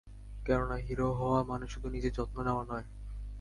[0.45, 2.85] কেননা হিরো হওয়া মানে শুধু নিজের যত্ন নেওয়া নয়।